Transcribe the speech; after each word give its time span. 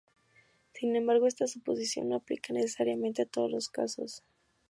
Sin 0.73 0.95
embargo, 0.95 1.27
esta 1.27 1.45
suposición 1.45 2.09
no 2.09 2.15
aplica 2.15 2.53
necesariamente 2.55 3.21
a 3.21 3.27
todos 3.27 3.51
los 3.51 3.69
casos. 3.69 4.23